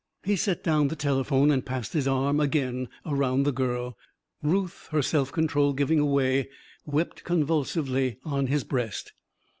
He 0.23 0.35
set 0.35 0.63
down 0.63 0.87
the 0.87 0.95
telephone 0.95 1.51
and 1.51 1.63
passed 1.63 1.93
his 1.93 2.07
arm 2.07 2.39
again 2.39 2.89
round 3.05 3.45
the 3.45 3.51
girl. 3.51 3.99
Ruth, 4.41 4.87
her 4.91 5.03
self 5.03 5.31
control 5.31 5.73
giving 5.73 6.03
way, 6.09 6.49
wept 6.87 7.23
convulsively 7.23 8.17
on 8.25 8.47
his 8.47 8.63
breast. 8.63 9.13